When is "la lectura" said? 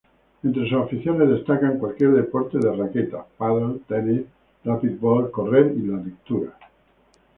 5.85-6.57